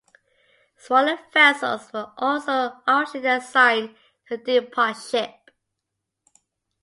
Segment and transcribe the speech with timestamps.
[0.77, 3.95] Smaller vessels were also officially assigned
[4.27, 5.51] to a depot ship.